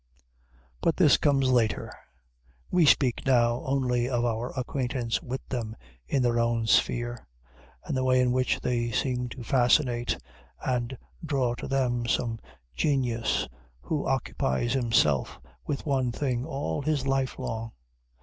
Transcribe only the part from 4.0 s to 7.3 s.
of our acquaintance with them in their own sphere,